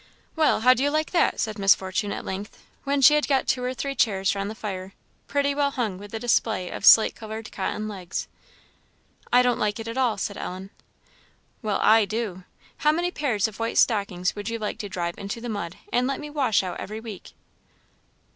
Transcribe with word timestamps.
"Well, 0.35 0.61
how 0.61 0.73
do 0.73 0.81
you 0.81 0.89
like 0.89 1.11
that?" 1.11 1.39
said 1.39 1.59
Miss 1.59 1.75
Fortune, 1.75 2.11
at 2.11 2.25
length, 2.25 2.57
when 2.85 3.01
she 3.01 3.13
had 3.13 3.27
got 3.27 3.47
two 3.47 3.63
or 3.63 3.71
three 3.75 3.93
chairs 3.93 4.33
round 4.33 4.49
the 4.49 4.55
fire, 4.55 4.93
pretty 5.27 5.53
well 5.53 5.69
hung 5.69 5.99
with 5.99 6.11
a 6.15 6.19
display 6.19 6.71
of 6.71 6.87
slate 6.87 7.13
coloured 7.15 7.51
cotton 7.51 7.87
legs. 7.87 8.27
"I 9.31 9.43
don't 9.43 9.59
like 9.59 9.79
it 9.79 9.87
at 9.87 9.99
all," 9.99 10.17
said 10.17 10.37
Ellen. 10.37 10.71
"Well, 11.61 11.77
I 11.83 12.05
do. 12.05 12.45
How 12.77 12.91
many 12.91 13.11
pair 13.11 13.35
of 13.35 13.59
white 13.59 13.77
stockings 13.77 14.35
would 14.35 14.49
you 14.49 14.57
like 14.57 14.79
to 14.79 14.89
drive 14.89 15.19
into 15.19 15.39
the 15.39 15.49
mud, 15.49 15.77
and 15.93 16.07
let 16.07 16.19
me 16.19 16.31
wash 16.31 16.63
out 16.63 16.79
every 16.79 16.99
week?" 16.99 17.33